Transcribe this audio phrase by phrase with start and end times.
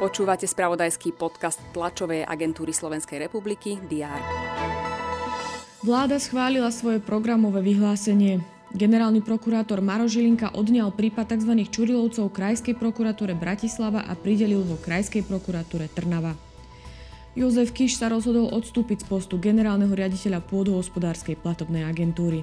[0.00, 4.16] Počúvate spravodajský podcast tlačovej agentúry Slovenskej republiky DR.
[5.84, 8.40] Vláda schválila svoje programové vyhlásenie.
[8.72, 11.52] Generálny prokurátor Maro Žilinka odňal prípad tzv.
[11.68, 16.32] Čurilovcov Krajskej prokuratúre Bratislava a pridelil ho Krajskej prokuratúre Trnava.
[17.36, 22.40] Jozef Kiš sa rozhodol odstúpiť z postu generálneho riaditeľa pôdohospodárskej platobnej agentúry.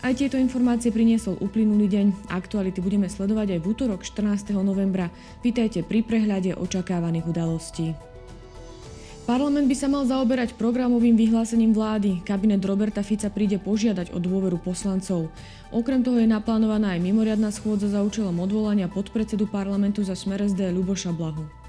[0.00, 2.32] Aj tieto informácie priniesol uplynulý deň.
[2.32, 4.56] Aktuality budeme sledovať aj v útorok 14.
[4.64, 5.12] novembra.
[5.44, 7.92] Vítajte pri prehľade očakávaných udalostí.
[9.28, 12.24] Parlament by sa mal zaoberať programovým vyhlásením vlády.
[12.24, 15.28] Kabinet Roberta Fica príde požiadať o dôveru poslancov.
[15.68, 20.72] Okrem toho je naplánovaná aj mimoriadná schôdza za účelom odvolania podpredsedu parlamentu za smer SD
[20.72, 21.59] Ľuboša Blahu.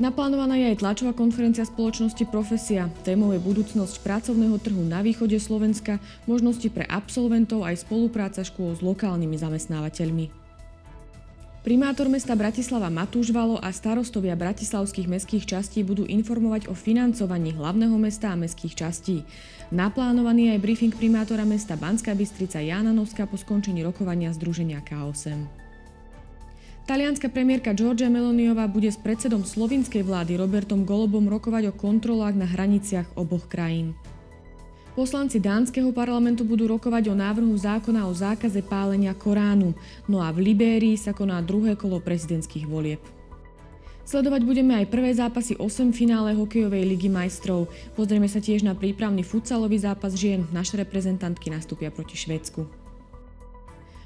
[0.00, 2.88] Naplánovaná je aj tlačová konferencia spoločnosti Profesia.
[3.04, 8.80] Témou je budúcnosť pracovného trhu na východe Slovenska, možnosti pre absolventov aj spolupráca škôl s
[8.80, 10.42] lokálnymi zamestnávateľmi.
[11.62, 17.94] Primátor mesta Bratislava Matúš Valo a starostovia bratislavských mestských častí budú informovať o financovaní hlavného
[18.02, 19.22] mesta a mestských častí.
[19.70, 25.61] Naplánovaný aj briefing primátora mesta Banská Bystrica Jana Noska po skončení rokovania Združenia K8.
[26.92, 32.44] Talianská premiérka Georgia Meloniová bude s predsedom slovinskej vlády Robertom Golobom rokovať o kontrolách na
[32.44, 33.96] hraniciach oboch krajín.
[34.92, 39.72] Poslanci dánskeho parlamentu budú rokovať o návrhu zákona o zákaze pálenia Koránu,
[40.04, 43.00] no a v Libérii sa koná druhé kolo prezidentských volieb.
[44.04, 47.72] Sledovať budeme aj prvé zápasy 8 finále hokejovej ligy majstrov.
[47.96, 50.44] Pozrieme sa tiež na prípravný futsalový zápas žien.
[50.52, 52.81] Naše reprezentantky nastúpia proti Švédsku.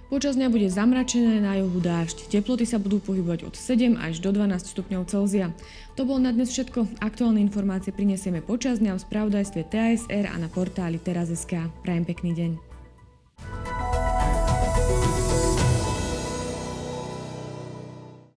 [0.06, 2.30] Počas dňa bude zamračené, na juhu dážď.
[2.30, 5.50] Teploty sa budú pohybovať od 7 až do 12 stupňov Celzia.
[5.98, 7.02] To bolo na dnes všetko.
[7.02, 11.58] Aktuálne informácie prinesieme počas dňa v spravodajstve TASR a na portáli teraz.sk.
[11.82, 12.75] Prajem pekný deň.